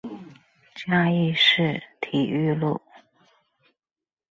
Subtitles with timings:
[0.73, 2.81] 嘉義市體育路